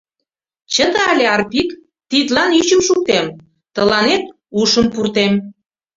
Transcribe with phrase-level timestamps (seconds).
[0.73, 1.69] Чыте але, Арпик,
[2.09, 3.25] тидлан ӱчым шуктем,
[3.75, 4.23] тыланет
[4.59, 5.33] ушым пуртем.